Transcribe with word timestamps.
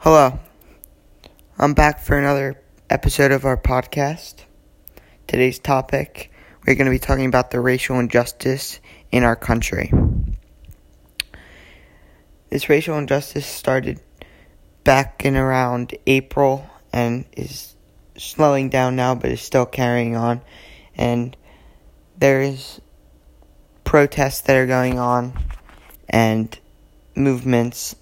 Hello. 0.00 0.38
I'm 1.58 1.74
back 1.74 1.98
for 1.98 2.16
another 2.16 2.62
episode 2.88 3.32
of 3.32 3.44
our 3.44 3.56
podcast. 3.56 4.44
Today's 5.26 5.58
topic, 5.58 6.30
we're 6.64 6.76
going 6.76 6.84
to 6.84 6.92
be 6.92 7.00
talking 7.00 7.26
about 7.26 7.50
the 7.50 7.58
racial 7.58 7.98
injustice 7.98 8.78
in 9.10 9.24
our 9.24 9.34
country. 9.34 9.92
This 12.48 12.68
racial 12.68 12.96
injustice 12.96 13.44
started 13.44 14.00
back 14.84 15.24
in 15.24 15.36
around 15.36 15.98
April 16.06 16.70
and 16.92 17.24
is 17.36 17.74
slowing 18.16 18.68
down 18.68 18.94
now, 18.94 19.16
but 19.16 19.32
is 19.32 19.42
still 19.42 19.66
carrying 19.66 20.14
on. 20.14 20.42
And 20.94 21.36
there's 22.16 22.80
protests 23.82 24.42
that 24.42 24.56
are 24.56 24.66
going 24.66 25.00
on 25.00 25.36
and 26.08 26.56
movements 27.16 27.96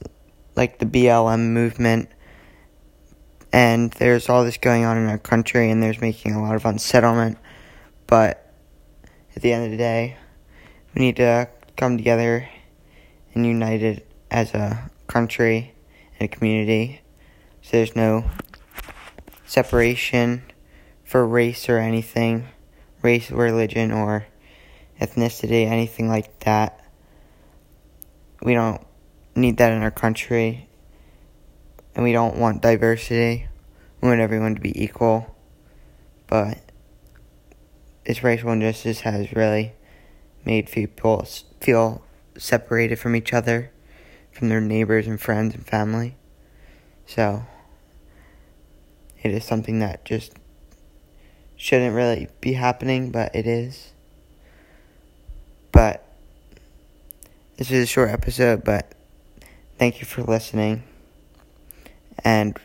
like 0.57 0.79
the 0.79 0.87
BLM 0.87 1.51
movement. 1.53 2.09
And 3.53 3.93
there's 3.93 4.29
all 4.29 4.45
this 4.45 4.57
going 4.57 4.85
on 4.85 4.99
in 4.99 5.09
our 5.09 5.19
country, 5.19 5.71
and 5.71 5.83
there's 5.83 6.01
making 6.01 6.33
a 6.33 6.43
lot 6.43 6.57
of 6.57 6.65
unsettlement. 6.65 7.39
But 8.07 8.53
at 9.35 9.43
the 9.43 9.53
end 9.53 9.67
of 9.67 9.71
the 9.71 9.77
day, 9.77 10.17
we 10.95 11.03
need 11.03 11.17
to 11.17 11.49
come 11.77 11.97
together 11.97 12.49
and 13.35 13.47
united 13.47 14.03
as 14.31 14.55
a 14.55 14.91
country 15.07 15.75
and 16.19 16.31
a 16.31 16.35
community. 16.35 17.03
So 17.63 17.77
there's 17.77 17.97
no 17.97 18.31
separation 19.45 20.43
for 21.05 21.27
race 21.27 21.69
or 21.69 21.79
anything, 21.79 22.49
race, 23.03 23.31
religion, 23.31 23.93
or 23.93 24.27
ethnicity, 25.01 25.67
anything 25.67 26.09
like 26.09 26.41
that. 26.41 26.85
We 28.43 28.55
don't 28.55 28.86
need 29.37 29.59
that 29.59 29.73
in 29.73 29.83
our 29.83 29.91
country, 29.91 30.69
and 31.95 32.05
we 32.05 32.13
don't 32.13 32.37
want 32.37 32.63
diversity. 32.63 33.47
We 34.01 34.09
want 34.09 34.21
everyone 34.21 34.55
to 34.55 34.61
be 34.61 34.83
equal, 34.83 35.35
but 36.27 36.59
this 38.05 38.23
racial 38.23 38.51
injustice 38.53 39.01
has 39.01 39.33
really 39.33 39.73
made 40.45 40.71
people 40.71 41.27
feel 41.61 42.05
separated 42.39 42.99
from 42.99 43.17
each 43.17 43.33
other, 43.33 43.73
from 44.33 44.49
their 44.49 44.61
neighbors 44.61 45.07
and 45.07 45.21
friends 45.21 45.55
and 45.55 45.67
family. 45.67 46.17
So, 47.07 47.45
it 49.23 49.31
is 49.31 49.45
something 49.45 49.81
that 49.81 50.05
just 50.05 50.33
shouldn't 51.57 51.95
really 51.95 52.29
be 52.41 52.53
happening, 52.53 53.11
but 53.11 53.35
it 53.35 53.47
is. 53.47 53.93
But, 55.73 56.07
this 57.57 57.71
is 57.71 57.85
a 57.85 57.87
short 57.87 58.11
episode, 58.11 58.63
but 58.63 58.93
Thank 59.79 60.01
you 60.01 60.07
for 60.07 60.23
listening. 60.23 60.85
And 62.25 62.59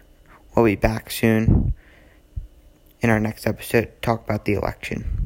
we'll 0.56 0.66
be 0.66 0.78
back 0.78 1.12
soon 1.12 1.74
in 3.02 3.10
our 3.10 3.20
next 3.20 3.46
episode 3.46 3.82
to 3.82 3.92
talk 4.02 4.24
about 4.24 4.46
the 4.46 4.54
election. 4.54 5.21